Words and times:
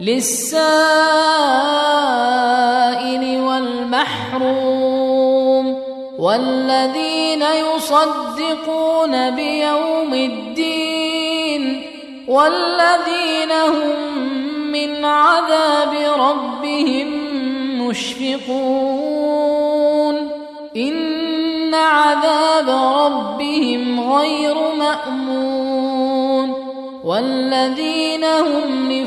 للسائل 0.00 0.58
والمحروم 3.40 4.98
والذين 6.18 7.42
يصدقون 7.42 9.30
بيوم 9.30 10.14
الدين 10.14 11.82
والذين 12.28 13.52
هم 13.52 14.18
من 14.72 15.04
عذاب 15.04 15.94
ربهم 16.18 17.08
مشفقون 17.88 19.28
إن 20.76 21.74
عذاب 21.74 22.68
ربهم 22.68 24.12
غير 24.12 24.54
مأمون 24.78 26.68
والذين 27.04 28.24
هم 28.24 28.87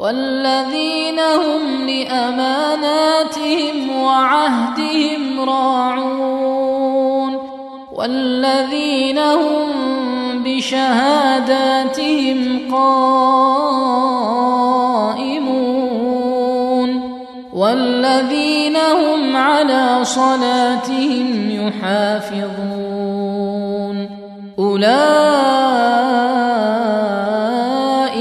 والذين 0.00 1.18
هم 1.20 1.88
لأماناتهم 1.88 3.76
وعهدهم 4.02 5.40
راعون 5.40 7.38
والذين 7.92 9.18
هم 9.18 9.68
بشهاداتهم 10.44 12.38
قائمون 12.72 13.00
والذين 17.52 18.76
هم 18.76 19.36
على 19.36 19.98
صلاتهم 20.02 21.50
يحافظون 21.50 22.90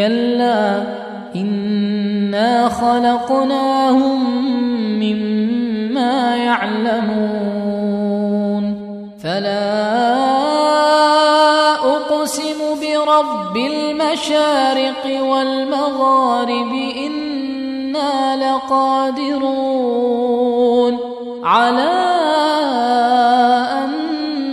كلا 0.00 0.82
انا 1.36 2.68
خلقناهم 2.68 4.20
مما 5.00 6.36
يعلمون. 6.36 7.60
فلا 9.22 9.90
أقسم 11.74 12.60
برب 12.80 13.56
المشارق 13.56 15.04
والمغارب 15.22 16.72
إنا 17.06 18.36
لقادرون 18.36 19.70
على 21.44 21.92
أن 23.72 23.90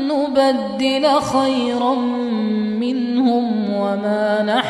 نبدل 0.07 1.05
خيرا 1.21 2.16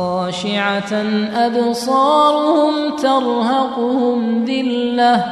خاشعة 0.00 0.92
أبصارهم 1.34 2.96
ترهقهم 2.96 4.44
ذلة. 4.44 5.24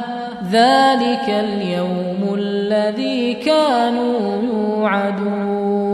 ذلك 0.51 1.29
اليوم 1.29 2.35
الذي 2.37 3.33
كانوا 3.33 4.41
يوعدون. 4.43 5.88